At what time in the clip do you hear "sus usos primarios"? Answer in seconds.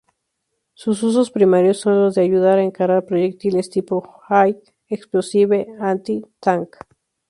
0.73-1.79